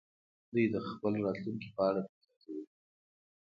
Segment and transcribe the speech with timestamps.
[0.51, 2.63] دوی د خپلې راتلونکې په اړه فکر کوي.